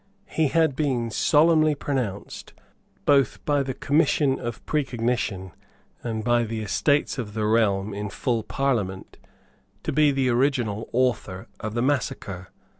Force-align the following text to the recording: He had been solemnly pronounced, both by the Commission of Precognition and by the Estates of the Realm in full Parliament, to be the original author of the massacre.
He 0.29 0.47
had 0.47 0.75
been 0.75 1.11
solemnly 1.11 1.75
pronounced, 1.75 2.53
both 3.05 3.45
by 3.45 3.61
the 3.61 3.75
Commission 3.75 4.39
of 4.39 4.65
Precognition 4.65 5.51
and 6.01 6.23
by 6.23 6.43
the 6.43 6.61
Estates 6.61 7.19
of 7.19 7.35
the 7.35 7.45
Realm 7.45 7.93
in 7.93 8.09
full 8.09 8.41
Parliament, 8.41 9.17
to 9.83 9.91
be 9.91 10.09
the 10.09 10.29
original 10.29 10.89
author 10.91 11.45
of 11.59 11.75
the 11.75 11.83
massacre. 11.83 12.47